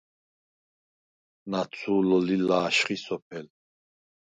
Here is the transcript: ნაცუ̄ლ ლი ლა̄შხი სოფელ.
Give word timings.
ნაცუ̄ლ 1.49 2.09
ლი 2.25 2.37
ლა̄შხი 2.47 2.97
სოფელ. 3.05 3.47